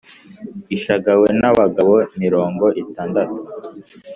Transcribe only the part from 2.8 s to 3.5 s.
itandatu